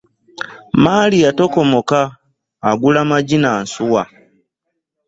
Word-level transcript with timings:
Mmali 0.73 1.19
yatokomoka, 1.25 2.01
agula 2.69 3.01
maji 3.05 3.37
na 3.43 3.51
nsuwa. 3.61 4.07